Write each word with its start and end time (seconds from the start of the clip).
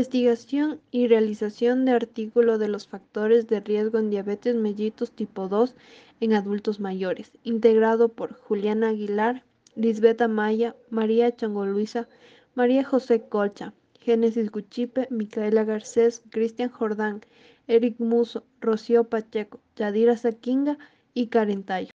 Investigación 0.00 0.80
y 0.90 1.08
realización 1.08 1.84
de 1.84 1.92
artículo 1.92 2.56
de 2.56 2.68
los 2.68 2.88
factores 2.88 3.48
de 3.48 3.60
riesgo 3.60 3.98
en 3.98 4.08
diabetes 4.08 4.56
mellitus 4.56 5.10
tipo 5.10 5.46
2 5.46 5.74
en 6.20 6.32
adultos 6.32 6.80
mayores, 6.80 7.32
integrado 7.44 8.08
por 8.08 8.32
Juliana 8.32 8.88
Aguilar, 8.88 9.44
Lisbeth 9.76 10.22
Amaya, 10.22 10.74
María 10.88 11.36
Changoluisa, 11.36 12.08
María 12.54 12.82
José 12.82 13.28
Colcha, 13.28 13.74
Génesis 14.00 14.50
Guchipe, 14.50 15.06
Micaela 15.10 15.64
Garcés, 15.64 16.22
Cristian 16.30 16.70
Jordán, 16.70 17.20
Eric 17.68 17.96
Muso, 18.00 18.42
Rocío 18.62 19.04
Pacheco, 19.04 19.60
Yadira 19.76 20.16
Saquinga 20.16 20.78
y 21.12 21.26
Karen 21.26 21.62
Tayo. 21.62 21.90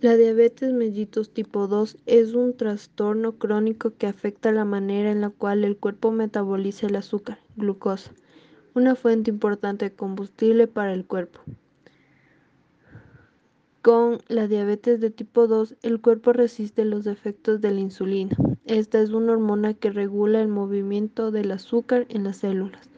La 0.00 0.16
diabetes 0.16 0.72
mellitus 0.72 1.28
tipo 1.28 1.66
2 1.66 1.98
es 2.06 2.32
un 2.32 2.56
trastorno 2.56 3.32
crónico 3.32 3.92
que 3.98 4.06
afecta 4.06 4.50
la 4.50 4.64
manera 4.64 5.10
en 5.10 5.20
la 5.20 5.28
cual 5.28 5.62
el 5.62 5.76
cuerpo 5.76 6.10
metaboliza 6.10 6.86
el 6.86 6.96
azúcar, 6.96 7.38
glucosa, 7.56 8.12
una 8.72 8.94
fuente 8.94 9.30
importante 9.30 9.84
de 9.84 9.94
combustible 9.94 10.66
para 10.68 10.94
el 10.94 11.04
cuerpo. 11.04 11.40
Con 13.82 14.20
la 14.28 14.48
diabetes 14.48 15.00
de 15.00 15.10
tipo 15.10 15.46
2, 15.46 15.76
el 15.82 16.00
cuerpo 16.00 16.32
resiste 16.32 16.86
los 16.86 17.06
efectos 17.06 17.60
de 17.60 17.70
la 17.70 17.80
insulina. 17.80 18.34
Esta 18.64 19.02
es 19.02 19.10
una 19.10 19.32
hormona 19.32 19.74
que 19.74 19.90
regula 19.90 20.40
el 20.40 20.48
movimiento 20.48 21.30
del 21.30 21.52
azúcar 21.52 22.06
en 22.08 22.24
las 22.24 22.38
células. 22.38 22.88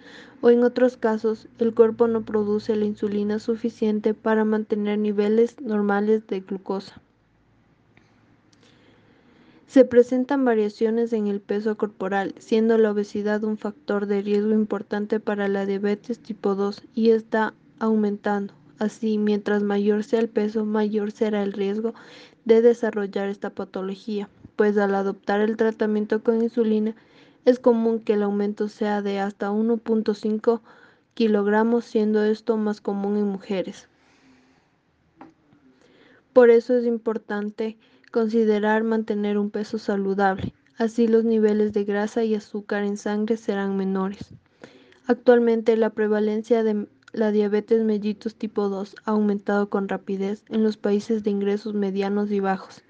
O 0.42 0.50
en 0.50 0.64
otros 0.64 0.96
casos, 0.96 1.46
el 1.60 1.72
cuerpo 1.72 2.08
no 2.08 2.22
produce 2.24 2.74
la 2.74 2.84
insulina 2.84 3.38
suficiente 3.38 4.12
para 4.12 4.44
mantener 4.44 4.98
niveles 4.98 5.60
normales 5.60 6.26
de 6.26 6.40
glucosa. 6.40 7.00
Se 9.68 9.84
presentan 9.84 10.44
variaciones 10.44 11.12
en 11.12 11.28
el 11.28 11.40
peso 11.40 11.76
corporal, 11.76 12.34
siendo 12.38 12.76
la 12.76 12.90
obesidad 12.90 13.44
un 13.44 13.56
factor 13.56 14.06
de 14.06 14.20
riesgo 14.20 14.50
importante 14.50 15.20
para 15.20 15.46
la 15.46 15.64
diabetes 15.64 16.18
tipo 16.18 16.56
2 16.56 16.82
y 16.92 17.10
está 17.10 17.54
aumentando. 17.78 18.52
Así, 18.80 19.18
mientras 19.18 19.62
mayor 19.62 20.02
sea 20.02 20.18
el 20.18 20.28
peso, 20.28 20.64
mayor 20.64 21.12
será 21.12 21.44
el 21.44 21.52
riesgo 21.52 21.94
de 22.44 22.62
desarrollar 22.62 23.28
esta 23.28 23.50
patología, 23.50 24.28
pues 24.56 24.76
al 24.76 24.96
adoptar 24.96 25.40
el 25.40 25.56
tratamiento 25.56 26.20
con 26.20 26.42
insulina, 26.42 26.96
es 27.44 27.58
común 27.58 28.00
que 28.00 28.14
el 28.14 28.22
aumento 28.22 28.68
sea 28.68 29.02
de 29.02 29.18
hasta 29.18 29.50
1.5 29.50 30.60
kilogramos, 31.14 31.84
siendo 31.84 32.24
esto 32.24 32.56
más 32.56 32.80
común 32.80 33.16
en 33.16 33.26
mujeres. 33.26 33.88
Por 36.32 36.50
eso 36.50 36.74
es 36.76 36.86
importante 36.86 37.76
considerar 38.10 38.84
mantener 38.84 39.38
un 39.38 39.50
peso 39.50 39.78
saludable, 39.78 40.54
así 40.78 41.06
los 41.06 41.24
niveles 41.24 41.72
de 41.72 41.84
grasa 41.84 42.24
y 42.24 42.34
azúcar 42.34 42.84
en 42.84 42.96
sangre 42.96 43.36
serán 43.36 43.76
menores. 43.76 44.34
Actualmente 45.06 45.76
la 45.76 45.90
prevalencia 45.90 46.62
de 46.62 46.86
la 47.12 47.32
diabetes 47.32 47.84
mellitus 47.84 48.34
tipo 48.34 48.68
2 48.70 48.96
ha 49.04 49.10
aumentado 49.10 49.68
con 49.68 49.88
rapidez 49.88 50.44
en 50.48 50.62
los 50.62 50.78
países 50.78 51.22
de 51.22 51.30
ingresos 51.30 51.74
medianos 51.74 52.30
y 52.30 52.40
bajos. 52.40 52.82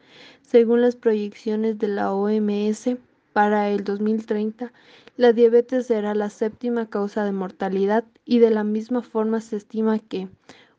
Según 0.43 0.83
las 0.83 0.95
proyecciones 0.95 1.79
de 1.79 1.89
la 1.89 2.13
OMS, 2.13 2.99
para 3.33 3.71
el 3.71 3.85
2030, 3.85 4.73
la 5.17 5.33
diabetes 5.33 5.87
será 5.87 6.15
la 6.15 6.31
séptima 6.31 6.89
causa 6.89 7.25
de 7.25 7.33
mortalidad 7.33 8.05
y 8.25 8.39
de 8.39 8.51
la 8.51 8.65
misma 8.65 9.03
forma 9.03 9.41
se 9.41 9.57
estima 9.57 9.99
que 9.99 10.29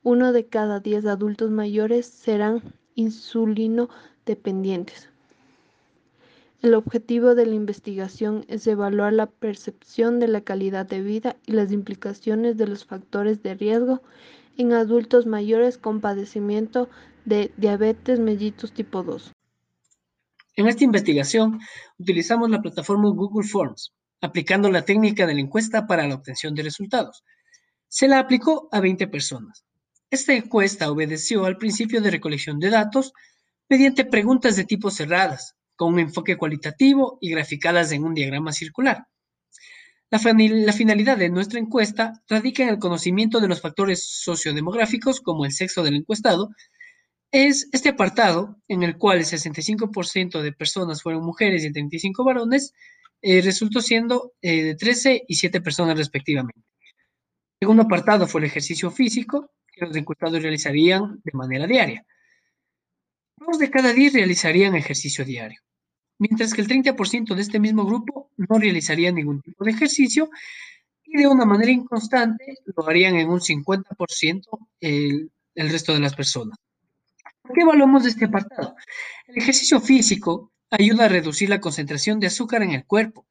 uno 0.03 0.33
de 0.33 0.45
cada 0.45 0.79
diez 0.79 1.05
adultos 1.05 1.49
mayores 1.49 2.05
serán 2.05 2.61
insulino 2.95 3.89
dependientes. 4.25 5.09
El 6.61 6.75
objetivo 6.75 7.35
de 7.35 7.45
la 7.45 7.55
investigación 7.55 8.45
es 8.47 8.65
evaluar 8.67 9.11
la 9.11 9.25
percepción 9.25 10.22
de 10.22 10.29
la 10.29 10.39
calidad 10.41 10.85
de 10.85 11.01
vida 11.01 11.35
y 11.45 11.51
las 11.51 11.73
implicaciones 11.73 12.55
de 12.55 12.67
los 12.67 12.85
factores 12.85 13.44
de 13.44 13.55
riesgo 13.55 14.01
en 14.57 14.72
adultos 14.72 15.25
mayores 15.25 15.78
con 15.78 15.99
padecimiento 15.99 16.88
de 17.25 17.51
diabetes 17.57 18.19
mellitus 18.19 18.72
tipo 18.72 19.03
2. 19.03 19.32
En 20.56 20.68
esta 20.68 20.84
investigación 20.84 21.59
utilizamos 21.97 22.50
la 22.50 22.62
plataforma 22.62 23.09
Google 23.09 23.47
Forms, 23.47 23.91
aplicando 24.22 24.69
la 24.69 24.86
técnica 24.86 25.25
de 25.25 25.34
la 25.34 25.41
encuesta 25.41 25.88
para 25.88 26.08
la 26.08 26.16
obtención 26.16 26.53
de 26.53 26.64
resultados. 26.64 27.24
Se 27.88 28.08
la 28.08 28.19
aplicó 28.19 28.69
a 28.72 28.80
20 28.80 29.08
personas. 29.08 29.66
Esta 30.12 30.34
encuesta 30.34 30.91
obedeció 30.91 31.46
al 31.46 31.58
principio 31.58 32.02
de 32.02 32.12
recolección 32.12 32.59
de 32.59 32.69
datos 32.69 33.14
mediante 33.68 34.06
preguntas 34.06 34.56
de 34.56 34.66
tipo 34.66 34.91
cerradas, 34.91 35.56
con 35.75 35.94
un 35.94 36.00
enfoque 36.00 36.38
cualitativo 36.38 37.18
y 37.20 37.31
graficadas 37.31 37.91
en 37.91 38.03
un 38.03 38.14
diagrama 38.14 38.53
circular. 38.53 39.08
La, 40.12 40.20
finalidad 40.20 41.18
de 41.18 41.30
nuestra 41.30 41.59
encuesta 41.59 42.22
radica 42.30 42.62
en 42.62 42.70
el 42.70 42.78
conocimiento 42.78 43.40
de 43.40 43.47
los 43.47 43.62
factores 43.62 44.06
sociodemográficos 44.06 45.20
como 45.20 45.46
el 45.46 45.52
sexo 45.52 45.81
del 45.81 45.96
encuestado 45.96 46.52
es 47.33 47.67
este 47.71 47.89
apartado 47.89 48.61
en 48.67 48.83
el 48.83 48.95
cual 48.95 49.17
el 49.17 49.25
65% 49.25 50.39
de 50.39 50.53
personas 50.53 51.01
fueron 51.01 51.25
mujeres 51.25 51.63
y 51.63 51.67
el 51.67 51.73
35 51.73 52.23
varones, 52.23 52.73
eh, 53.23 53.41
resultó 53.41 53.81
siendo 53.81 54.33
eh, 54.39 54.63
de 54.63 54.75
13 54.75 55.23
y 55.27 55.35
7 55.35 55.59
personas 55.59 55.97
respectivamente. 55.97 56.61
El 57.59 57.66
segundo 57.66 57.83
apartado 57.83 58.27
fue 58.27 58.41
el 58.41 58.45
ejercicio 58.45 58.91
físico, 58.91 59.49
que 59.66 59.83
los 59.83 59.95
encuestados 59.95 60.43
realizarían 60.43 61.22
de 61.23 61.31
manera 61.33 61.66
diaria. 61.66 62.05
Dos 63.38 63.57
de 63.57 63.72
cada 63.72 63.93
10 63.93 64.13
realizarían 64.13 64.75
ejercicio 64.75 65.25
diario, 65.25 65.59
mientras 66.19 66.53
que 66.53 66.61
el 66.61 66.67
30% 66.67 67.33
de 67.33 67.41
este 67.41 67.59
mismo 67.59 67.83
grupo 67.83 68.29
no 68.38 68.59
realizaría 68.59 69.11
ningún 69.11 69.41
tipo 69.41 69.66
de 69.66 69.72
ejercicio 69.72 70.29
y 71.03 71.17
de 71.17 71.27
una 71.27 71.45
manera 71.45 71.72
inconstante 71.72 72.57
lo 72.75 72.88
harían 72.88 73.16
en 73.16 73.29
un 73.29 73.39
50% 73.39 74.67
el, 74.81 75.31
el 75.55 75.69
resto 75.72 75.93
de 75.93 75.99
las 75.99 76.13
personas. 76.13 76.59
¿Por 77.43 77.55
qué 77.55 77.61
evaluamos 77.61 78.05
este 78.05 78.25
apartado? 78.25 78.73
El 79.27 79.37
ejercicio 79.37 79.81
físico 79.81 80.53
ayuda 80.71 81.05
a 81.05 81.09
reducir 81.09 81.49
la 81.49 81.59
concentración 81.59 82.17
de 82.21 82.27
azúcar 82.27 82.63
en 82.63 82.71
el 82.71 82.85
cuerpo. 82.85 83.27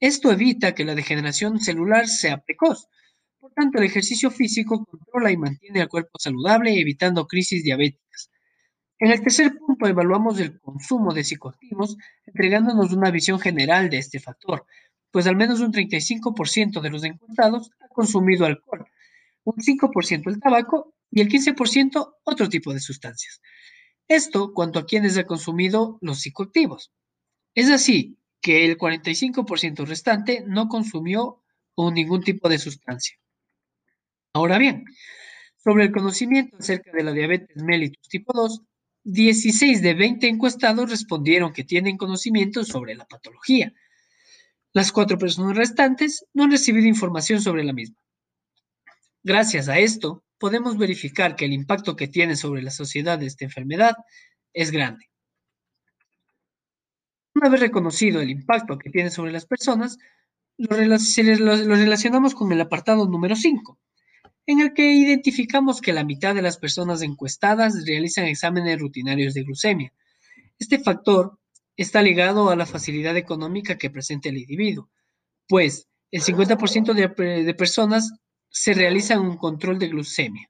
Esto 0.00 0.32
evita 0.32 0.74
que 0.74 0.84
la 0.84 0.96
degeneración 0.96 1.60
celular 1.60 2.08
sea 2.08 2.38
precoz. 2.38 2.88
Por 3.38 3.52
tanto, 3.52 3.78
el 3.78 3.84
ejercicio 3.84 4.32
físico 4.32 4.84
controla 4.84 5.30
y 5.30 5.36
mantiene 5.36 5.80
al 5.80 5.88
cuerpo 5.88 6.18
saludable, 6.18 6.76
evitando 6.80 7.28
crisis 7.28 7.62
diabéticas. 7.62 8.32
En 8.98 9.12
el 9.12 9.22
tercer 9.22 9.56
punto, 9.56 9.86
evaluamos 9.86 10.40
el 10.40 10.60
consumo 10.60 11.14
de 11.14 11.22
psicoactivos, 11.22 11.96
entregándonos 12.26 12.92
una 12.92 13.12
visión 13.12 13.38
general 13.38 13.90
de 13.90 13.98
este 13.98 14.18
factor, 14.18 14.66
pues 15.12 15.28
al 15.28 15.36
menos 15.36 15.60
un 15.60 15.72
35% 15.72 16.80
de 16.80 16.90
los 16.90 17.04
encuestados 17.04 17.70
ha 17.80 17.86
consumido 17.88 18.44
alcohol, 18.44 18.86
un 19.44 19.54
5% 19.54 20.30
el 20.30 20.40
tabaco 20.40 20.94
y 21.12 21.20
el 21.20 21.28
15% 21.28 22.16
otro 22.24 22.48
tipo 22.48 22.74
de 22.74 22.80
sustancias. 22.80 23.40
Esto 24.08 24.52
cuanto 24.52 24.80
a 24.80 24.86
quienes 24.86 25.16
han 25.16 25.24
consumido 25.24 25.98
los 26.00 26.20
psicoactivos. 26.20 26.90
Es 27.54 27.70
así 27.70 28.18
que 28.40 28.64
el 28.64 28.76
45% 28.76 29.86
restante 29.86 30.42
no 30.46 30.68
consumió 30.68 31.42
ningún 31.76 32.22
tipo 32.22 32.48
de 32.48 32.58
sustancia. 32.58 33.16
Ahora 34.34 34.58
bien, 34.58 34.84
sobre 35.62 35.84
el 35.84 35.92
conocimiento 35.92 36.56
acerca 36.58 36.92
de 36.92 37.02
la 37.02 37.12
diabetes 37.12 37.62
mellitus 37.62 38.08
tipo 38.08 38.32
2, 38.34 38.62
16 39.04 39.82
de 39.82 39.94
20 39.94 40.28
encuestados 40.28 40.90
respondieron 40.90 41.52
que 41.52 41.64
tienen 41.64 41.96
conocimiento 41.96 42.64
sobre 42.64 42.94
la 42.94 43.04
patología. 43.04 43.72
Las 44.72 44.92
cuatro 44.92 45.18
personas 45.18 45.56
restantes 45.56 46.24
no 46.32 46.44
han 46.44 46.50
recibido 46.50 46.86
información 46.86 47.42
sobre 47.42 47.64
la 47.64 47.72
misma. 47.72 48.00
Gracias 49.22 49.68
a 49.68 49.78
esto, 49.78 50.24
podemos 50.42 50.76
verificar 50.76 51.36
que 51.36 51.44
el 51.44 51.52
impacto 51.52 51.94
que 51.94 52.08
tiene 52.08 52.34
sobre 52.34 52.62
la 52.62 52.72
sociedad 52.72 53.22
esta 53.22 53.44
enfermedad 53.44 53.94
es 54.52 54.72
grande. 54.72 55.08
Una 57.36 57.48
vez 57.48 57.60
reconocido 57.60 58.20
el 58.20 58.28
impacto 58.28 58.76
que 58.76 58.90
tiene 58.90 59.10
sobre 59.10 59.30
las 59.30 59.46
personas, 59.46 59.98
lo, 60.58 60.74
relacionamos 60.74 62.34
con 62.34 62.50
el 62.50 62.60
apartado 62.60 63.06
número 63.06 63.36
5, 63.36 63.78
en 64.46 64.58
el 64.58 64.74
que 64.74 64.92
identificamos 64.92 65.80
que 65.80 65.92
la 65.92 66.02
mitad 66.02 66.34
de 66.34 66.42
las 66.42 66.56
personas 66.56 67.02
encuestadas 67.02 67.86
realizan 67.86 68.24
exámenes 68.24 68.80
rutinarios 68.80 69.34
de 69.34 69.44
glucemia. 69.44 69.92
Este 70.58 70.80
factor 70.80 71.38
está 71.76 72.02
ligado 72.02 72.50
a 72.50 72.56
la 72.56 72.66
facilidad 72.66 73.16
económica 73.16 73.78
que 73.78 73.90
presenta 73.90 74.28
el 74.28 74.38
individuo, 74.38 74.90
pues 75.46 75.86
el 76.10 76.20
50% 76.20 76.94
de, 76.94 77.44
de 77.44 77.54
personas 77.54 78.12
se 78.52 78.74
realiza 78.74 79.18
un 79.18 79.36
control 79.38 79.78
de 79.78 79.88
glucemia. 79.88 80.48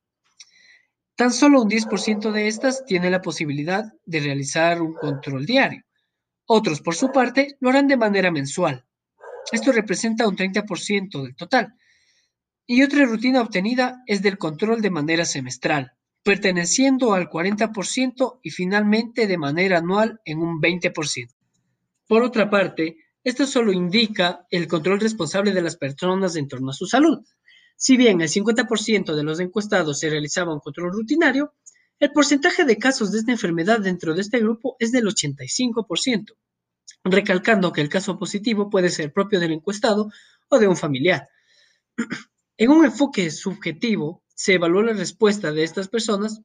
Tan 1.14 1.32
solo 1.32 1.62
un 1.62 1.70
10% 1.70 2.32
de 2.32 2.48
estas 2.48 2.84
tiene 2.84 3.10
la 3.10 3.22
posibilidad 3.22 3.84
de 4.04 4.20
realizar 4.20 4.82
un 4.82 4.94
control 4.94 5.46
diario. 5.46 5.82
Otros, 6.46 6.80
por 6.80 6.96
su 6.96 7.12
parte, 7.12 7.56
lo 7.60 7.70
harán 7.70 7.86
de 7.86 7.96
manera 7.96 8.32
mensual. 8.32 8.84
Esto 9.52 9.70
representa 9.70 10.26
un 10.26 10.36
30% 10.36 11.22
del 11.22 11.36
total. 11.36 11.74
Y 12.66 12.82
otra 12.82 13.04
rutina 13.04 13.40
obtenida 13.40 14.02
es 14.06 14.20
del 14.20 14.36
control 14.36 14.82
de 14.82 14.90
manera 14.90 15.24
semestral, 15.24 15.92
perteneciendo 16.24 17.12
al 17.12 17.28
40% 17.28 18.40
y 18.42 18.50
finalmente 18.50 19.26
de 19.26 19.38
manera 19.38 19.78
anual 19.78 20.20
en 20.24 20.38
un 20.38 20.60
20%. 20.60 21.28
Por 22.08 22.22
otra 22.22 22.50
parte, 22.50 22.96
esto 23.22 23.46
solo 23.46 23.72
indica 23.72 24.46
el 24.50 24.66
control 24.66 24.98
responsable 24.98 25.52
de 25.52 25.62
las 25.62 25.76
personas 25.76 26.34
en 26.34 26.48
torno 26.48 26.70
a 26.70 26.74
su 26.74 26.86
salud. 26.86 27.20
Si 27.82 27.96
bien 27.96 28.20
el 28.20 28.28
50% 28.28 29.16
de 29.16 29.24
los 29.24 29.40
encuestados 29.40 29.98
se 29.98 30.08
realizaba 30.08 30.54
un 30.54 30.60
control 30.60 30.92
rutinario, 30.92 31.52
el 31.98 32.12
porcentaje 32.12 32.64
de 32.64 32.78
casos 32.78 33.10
de 33.10 33.18
esta 33.18 33.32
enfermedad 33.32 33.80
dentro 33.80 34.14
de 34.14 34.20
este 34.20 34.38
grupo 34.38 34.76
es 34.78 34.92
del 34.92 35.06
85%, 35.06 36.36
recalcando 37.02 37.72
que 37.72 37.80
el 37.80 37.88
caso 37.88 38.20
positivo 38.20 38.70
puede 38.70 38.88
ser 38.88 39.12
propio 39.12 39.40
del 39.40 39.50
encuestado 39.50 40.12
o 40.48 40.60
de 40.60 40.68
un 40.68 40.76
familiar. 40.76 41.28
En 42.56 42.70
un 42.70 42.84
enfoque 42.84 43.32
subjetivo, 43.32 44.22
se 44.32 44.54
evaluó 44.54 44.82
la 44.82 44.92
respuesta 44.92 45.50
de 45.50 45.64
estas 45.64 45.88
personas 45.88 46.40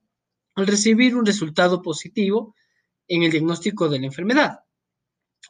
al 0.56 0.66
recibir 0.66 1.16
un 1.16 1.26
resultado 1.26 1.84
positivo 1.84 2.56
en 3.08 3.22
el 3.22 3.30
diagnóstico 3.30 3.90
de 3.90 4.00
la 4.00 4.08
enfermedad. 4.08 4.62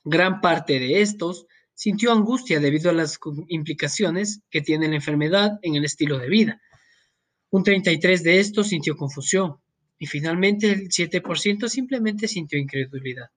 Gran 0.04 0.42
parte 0.42 0.80
de 0.80 1.02
estos 1.02 1.48
sintió 1.78 2.12
angustia 2.12 2.60
debido 2.60 2.90
a 2.90 2.94
las 2.94 3.20
implicaciones 3.50 4.42
que 4.50 4.62
tiene 4.62 4.88
la 4.88 4.96
enfermedad 4.96 5.60
en 5.62 5.76
el 5.76 5.86
estilo 5.86 6.18
de 6.18 6.28
vida. 6.28 6.60
Un 7.52 7.64
33 7.64 8.24
de 8.24 8.40
estos 8.40 8.70
sintió 8.70 8.98
confusión 8.98 9.58
y 10.00 10.08
finalmente 10.08 10.72
el 10.72 10.90
7% 10.90 11.70
simplemente 11.70 12.28
sintió 12.28 12.58
incredulidad. 12.58 13.28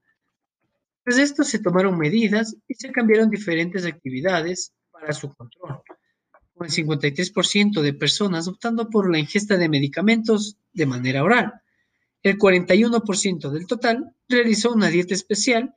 Tras 1.05 1.19
esto 1.19 1.45
se 1.45 1.59
tomaron 1.59 1.99
medidas 1.99 2.57
y 2.67 2.75
se 2.75 2.91
cambiaron 2.91 3.29
diferentes 3.29 3.85
actividades 3.85 4.73
para 4.91 5.13
su 5.13 5.35
control, 5.35 5.83
con 6.55 6.67
el 6.67 6.73
53% 6.73 7.83
de 7.83 7.93
personas 7.93 8.49
optando 8.49 8.89
por 8.89 9.11
la 9.11 9.19
ingesta 9.19 9.59
de 9.59 9.69
medicamentos 9.69 10.57
de 10.73 10.87
manera 10.87 11.23
oral. 11.23 11.61
El 12.23 12.39
41% 12.39 13.51
del 13.51 13.67
total 13.67 14.15
realizó 14.29 14.73
una 14.73 14.89
dieta 14.89 15.13
especial 15.13 15.75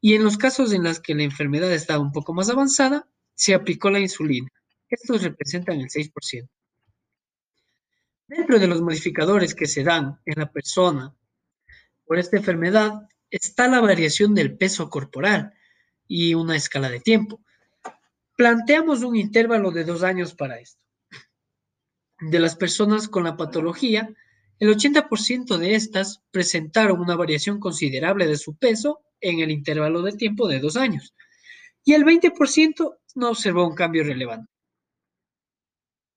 y 0.00 0.14
en 0.14 0.24
los 0.24 0.36
casos 0.38 0.72
en 0.72 0.84
los 0.84 1.00
que 1.00 1.14
la 1.14 1.24
enfermedad 1.24 1.72
estaba 1.72 2.02
un 2.02 2.12
poco 2.12 2.32
más 2.32 2.48
avanzada, 2.50 3.08
se 3.34 3.54
aplicó 3.54 3.90
la 3.90 4.00
insulina. 4.00 4.48
Estos 4.88 5.22
representan 5.22 5.80
el 5.80 5.88
6%. 5.88 6.48
Dentro 8.28 8.58
de 8.58 8.66
los 8.66 8.80
modificadores 8.82 9.54
que 9.54 9.66
se 9.66 9.82
dan 9.82 10.20
en 10.26 10.38
la 10.38 10.52
persona 10.52 11.14
por 12.04 12.18
esta 12.18 12.36
enfermedad 12.36 13.08
está 13.30 13.68
la 13.68 13.80
variación 13.80 14.34
del 14.34 14.56
peso 14.56 14.90
corporal 14.90 15.54
y 16.06 16.34
una 16.34 16.56
escala 16.56 16.90
de 16.90 17.00
tiempo. 17.00 17.40
Planteamos 18.36 19.02
un 19.02 19.16
intervalo 19.16 19.70
de 19.70 19.84
dos 19.84 20.02
años 20.02 20.34
para 20.34 20.58
esto. 20.58 20.80
De 22.20 22.38
las 22.38 22.56
personas 22.56 23.08
con 23.08 23.24
la 23.24 23.36
patología, 23.36 24.14
el 24.58 24.74
80% 24.74 25.56
de 25.56 25.74
estas 25.74 26.22
presentaron 26.30 27.00
una 27.00 27.16
variación 27.16 27.60
considerable 27.60 28.26
de 28.26 28.36
su 28.36 28.56
peso 28.56 29.00
en 29.20 29.40
el 29.40 29.50
intervalo 29.50 30.02
de 30.02 30.12
tiempo 30.12 30.48
de 30.48 30.60
dos 30.60 30.76
años 30.76 31.14
y 31.84 31.94
el 31.94 32.04
20% 32.04 32.98
no 33.14 33.30
observó 33.30 33.66
un 33.66 33.74
cambio 33.74 34.04
relevante. 34.04 34.50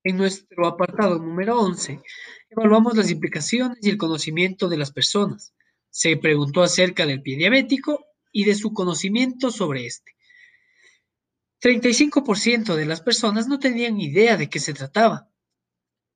En 0.04 0.18
nuestro 0.18 0.68
apartado 0.68 1.20
número 1.20 1.60
11, 1.60 2.02
evaluamos 2.50 2.98
las 2.98 3.10
implicaciones 3.10 3.78
y 3.82 3.90
el 3.90 3.98
conocimiento 3.98 4.68
de 4.68 4.78
las 4.78 4.92
personas. 4.92 5.54
Se 5.90 6.18
preguntó 6.18 6.64
acerca 6.64 7.06
del 7.06 7.22
pie 7.22 7.38
diabético 7.38 8.06
y 8.32 8.46
de 8.46 8.56
su 8.56 8.74
conocimiento 8.74 9.52
sobre 9.52 9.86
este. 9.86 10.12
35% 11.62 12.76
de 12.76 12.86
las 12.86 13.02
personas 13.02 13.48
no 13.48 13.60
tenían 13.60 14.02
idea 14.02 14.36
de 14.36 14.50
qué 14.50 14.60
se 14.60 14.74
trataba 14.74 15.30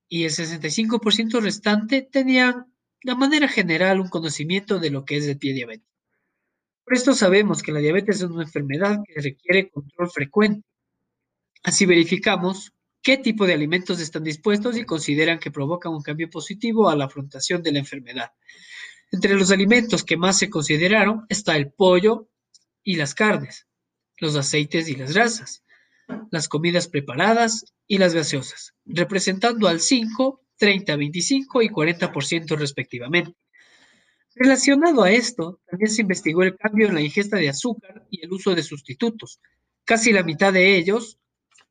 y 0.09 0.23
el 0.23 0.31
65% 0.31 1.41
restante 1.41 2.01
tenían 2.01 2.73
de 3.03 3.15
manera 3.15 3.47
general 3.47 3.99
un 3.99 4.09
conocimiento 4.09 4.79
de 4.79 4.89
lo 4.89 5.05
que 5.05 5.17
es 5.17 5.27
el 5.27 5.37
pie 5.37 5.53
diabético. 5.53 5.94
Por 6.85 6.93
esto 6.95 7.13
sabemos 7.13 7.63
que 7.63 7.71
la 7.71 7.79
diabetes 7.79 8.17
es 8.17 8.29
una 8.29 8.43
enfermedad 8.43 8.99
que 9.07 9.19
requiere 9.19 9.69
control 9.69 10.09
frecuente. 10.11 10.67
Así 11.63 11.87
verificamos 11.87 12.73
qué 13.01 13.17
tipo 13.17 13.47
de 13.47 13.53
alimentos 13.53 13.99
están 13.99 14.23
dispuestos 14.23 14.77
y 14.77 14.85
consideran 14.85 15.39
que 15.39 15.49
provocan 15.49 15.93
un 15.93 16.03
cambio 16.03 16.29
positivo 16.29 16.87
a 16.87 16.95
la 16.95 17.05
afrontación 17.05 17.63
de 17.63 17.71
la 17.71 17.79
enfermedad. 17.79 18.31
Entre 19.11 19.33
los 19.33 19.49
alimentos 19.49 20.03
que 20.03 20.15
más 20.15 20.37
se 20.37 20.49
consideraron 20.49 21.25
está 21.27 21.55
el 21.57 21.71
pollo 21.71 22.29
y 22.83 22.97
las 22.97 23.15
carnes, 23.15 23.67
los 24.17 24.35
aceites 24.35 24.87
y 24.87 24.95
las 24.95 25.13
grasas, 25.15 25.63
las 26.29 26.47
comidas 26.47 26.87
preparadas 26.87 27.73
y 27.87 27.97
las 27.97 28.13
gaseosas, 28.13 28.75
representando 28.85 29.67
al 29.67 29.79
5, 29.79 30.39
30, 30.57 30.95
25 30.95 31.61
y 31.63 31.69
40% 31.69 32.57
respectivamente. 32.57 33.33
Relacionado 34.35 35.03
a 35.03 35.11
esto, 35.11 35.61
también 35.65 35.89
se 35.89 36.01
investigó 36.01 36.43
el 36.43 36.57
cambio 36.57 36.87
en 36.87 36.95
la 36.95 37.01
ingesta 37.01 37.37
de 37.37 37.49
azúcar 37.49 38.05
y 38.11 38.23
el 38.23 38.33
uso 38.33 38.53
de 38.53 38.63
sustitutos. 38.63 39.39
Casi 39.85 40.11
la 40.11 40.23
mitad 40.23 40.51
de 40.51 40.75
ellos 40.75 41.17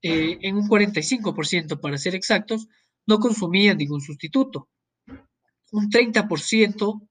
eh, 0.03 0.39
en 0.43 0.57
un 0.57 0.69
45% 0.69 1.81
para 1.81 1.99
ser 1.99 2.15
exactos, 2.15 2.69
no 3.07 3.19
consumían 3.19 3.79
ningún 3.79 4.01
sustituto. 4.01 4.69
Un 5.73 5.91
30% 5.91 7.09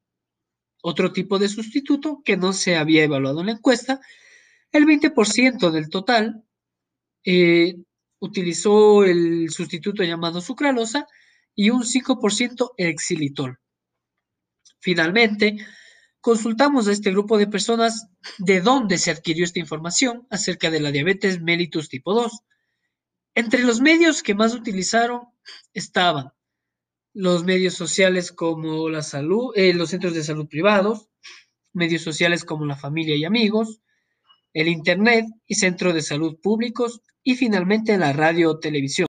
otro 0.84 1.14
tipo 1.14 1.40
de 1.40 1.48
sustituto 1.48 2.22
que 2.26 2.36
no 2.36 2.52
se 2.52 2.76
había 2.76 3.04
evaluado 3.04 3.40
en 3.40 3.48
la 3.48 3.52
encuesta. 3.54 4.02
El 4.72 4.86
20% 4.86 5.72
del 5.72 5.90
total 5.90 6.44
eh, 7.24 7.76
utilizó 8.20 9.04
el 9.04 9.50
sustituto 9.50 10.04
llamado 10.04 10.42
sucralosa 10.42 11.08
y 11.56 11.70
un 11.70 11.84
5% 11.84 12.74
el 12.78 12.96
xilitol. 13.00 13.60
Finalmente, 14.84 15.66
consultamos 16.20 16.90
a 16.90 16.92
este 16.92 17.12
grupo 17.12 17.38
de 17.38 17.48
personas 17.48 18.10
de 18.38 18.60
dónde 18.60 18.98
se 18.98 19.12
adquirió 19.12 19.46
esta 19.46 19.60
información 19.60 20.28
acerca 20.30 20.70
de 20.70 20.82
la 20.82 20.92
diabetes 20.92 21.42
mellitus 21.42 21.88
tipo 21.88 22.14
2. 22.14 22.42
Entre 23.34 23.64
los 23.64 23.80
medios 23.80 24.22
que 24.22 24.36
más 24.36 24.54
utilizaron 24.54 25.22
estaban 25.74 26.34
los 27.14 27.46
medios 27.46 27.76
sociales 27.76 28.34
como 28.34 28.90
la 28.90 29.04
salud, 29.04 29.54
eh, 29.56 29.74
los 29.74 29.92
centros 29.92 30.14
de 30.14 30.26
salud 30.26 30.50
privados, 30.50 31.08
medios 31.72 32.02
sociales 32.02 32.44
como 32.44 32.66
la 32.66 32.76
familia 32.76 33.16
y 33.16 33.24
amigos, 33.24 33.80
el 34.52 34.68
Internet 34.68 35.28
y 35.48 35.56
centros 35.56 35.94
de 35.94 36.02
salud 36.02 36.42
públicos 36.42 37.00
y 37.24 37.36
finalmente 37.36 37.98
la 37.98 38.12
radio 38.12 38.52
o 38.52 38.60
televisión, 38.60 39.08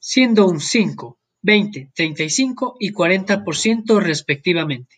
siendo 0.00 0.46
un 0.46 0.60
5, 0.60 1.18
20, 1.44 1.90
35 1.94 2.76
y 2.80 2.94
40% 2.94 4.00
respectivamente. 4.00 4.96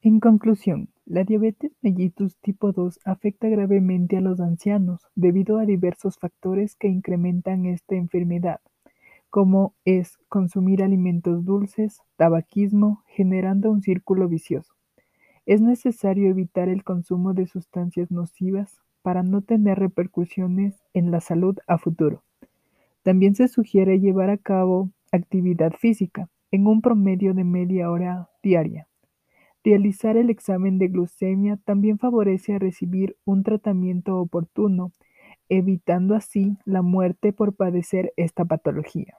En 0.00 0.20
conclusión, 0.20 0.90
la 1.06 1.24
diabetes 1.24 1.72
mellitus 1.82 2.36
tipo 2.36 2.70
2 2.70 3.00
afecta 3.04 3.48
gravemente 3.48 4.16
a 4.16 4.20
los 4.20 4.38
ancianos 4.38 5.00
debido 5.16 5.58
a 5.58 5.66
diversos 5.66 6.18
factores 6.18 6.76
que 6.76 6.86
incrementan 6.86 7.66
esta 7.66 7.96
enfermedad, 7.96 8.60
como 9.28 9.74
es 9.84 10.18
consumir 10.28 10.84
alimentos 10.84 11.44
dulces, 11.44 12.00
tabaquismo, 12.16 13.02
generando 13.08 13.72
un 13.72 13.82
círculo 13.82 14.28
vicioso. 14.28 14.72
Es 15.46 15.60
necesario 15.60 16.30
evitar 16.30 16.68
el 16.68 16.84
consumo 16.84 17.34
de 17.34 17.48
sustancias 17.48 18.12
nocivas 18.12 18.78
para 19.02 19.24
no 19.24 19.42
tener 19.42 19.80
repercusiones 19.80 20.80
en 20.94 21.10
la 21.10 21.20
salud 21.20 21.58
a 21.66 21.76
futuro. 21.76 22.22
También 23.02 23.34
se 23.34 23.48
sugiere 23.48 24.00
llevar 24.00 24.30
a 24.30 24.38
cabo 24.38 24.90
actividad 25.12 25.72
física 25.72 26.28
en 26.50 26.66
un 26.66 26.80
promedio 26.80 27.34
de 27.34 27.44
media 27.44 27.90
hora 27.90 28.28
diaria 28.42 28.88
Realizar 29.64 30.16
el 30.16 30.30
examen 30.30 30.78
de 30.78 30.88
glucemia 30.88 31.58
también 31.64 31.98
favorece 31.98 32.54
a 32.54 32.58
recibir 32.58 33.18
un 33.26 33.42
tratamiento 33.42 34.16
oportuno, 34.16 34.92
evitando 35.48 36.14
así 36.14 36.56
la 36.64 36.80
muerte 36.80 37.34
por 37.34 37.54
padecer 37.54 38.12
esta 38.16 38.44
patología. 38.44 39.18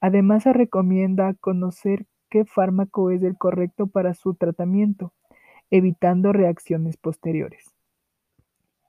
Además, 0.00 0.44
se 0.44 0.52
recomienda 0.52 1.34
conocer 1.34 2.06
qué 2.30 2.44
fármaco 2.44 3.10
es 3.10 3.22
el 3.22 3.36
correcto 3.36 3.88
para 3.88 4.14
su 4.14 4.34
tratamiento, 4.34 5.12
evitando 5.70 6.32
reacciones 6.32 6.96
posteriores. 6.96 7.74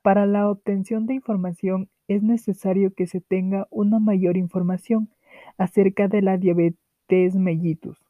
Para 0.03 0.25
la 0.25 0.49
obtención 0.49 1.07
de 1.07 1.15
información 1.15 1.89
es 2.09 2.23
necesario 2.23 2.93
que 2.93 3.07
se 3.07 3.21
tenga 3.21 3.67
una 3.69 3.99
mayor 3.99 4.35
información 4.35 5.09
acerca 5.57 6.09
de 6.09 6.21
la 6.21 6.37
diabetes 6.37 7.35
mellitus 7.35 8.03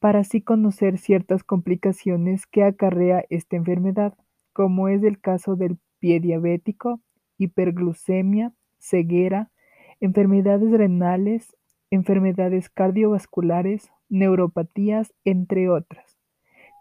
para 0.00 0.20
así 0.20 0.42
conocer 0.42 0.98
ciertas 0.98 1.44
complicaciones 1.44 2.46
que 2.46 2.62
acarrea 2.64 3.24
esta 3.30 3.56
enfermedad, 3.56 4.14
como 4.52 4.88
es 4.88 5.02
el 5.02 5.20
caso 5.20 5.56
del 5.56 5.78
pie 5.98 6.20
diabético, 6.20 7.00
hiperglucemia, 7.38 8.52
ceguera, 8.78 9.50
enfermedades 10.00 10.70
renales, 10.72 11.56
enfermedades 11.90 12.68
cardiovasculares, 12.68 13.90
neuropatías, 14.08 15.14
entre 15.24 15.70
otras, 15.70 16.13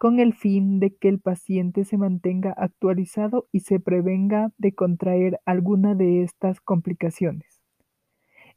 con 0.03 0.19
el 0.19 0.33
fin 0.33 0.81
de 0.81 0.93
que 0.93 1.07
el 1.07 1.21
paciente 1.21 1.85
se 1.85 1.95
mantenga 1.95 2.51
actualizado 2.57 3.47
y 3.53 3.61
se 3.61 3.79
prevenga 3.79 4.51
de 4.57 4.73
contraer 4.73 5.39
alguna 5.45 5.95
de 5.95 6.23
estas 6.23 6.59
complicaciones. 6.59 7.61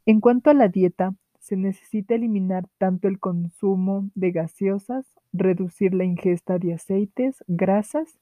En 0.05 0.19
cuanto 0.19 0.49
a 0.49 0.53
la 0.53 0.67
dieta, 0.67 1.15
se 1.39 1.55
necesita 1.55 2.15
eliminar 2.15 2.67
tanto 2.77 3.07
el 3.07 3.17
consumo 3.17 4.09
de 4.13 4.31
gaseosas, 4.31 5.05
reducir 5.31 5.93
la 5.93 6.03
ingesta 6.03 6.59
de 6.59 6.73
aceites, 6.73 7.41
grasas 7.47 8.19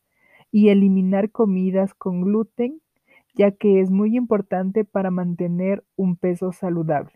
y 0.52 0.70
eliminar 0.70 1.32
comidas 1.32 1.96
con 1.96 2.22
gluten, 2.22 2.80
ya 3.34 3.50
que 3.50 3.82
es 3.82 3.90
muy 3.90 4.16
importante 4.16 4.86
para 4.86 5.10
mantener 5.10 5.84
un 5.96 6.16
peso 6.16 6.52
saludable. 6.52 7.14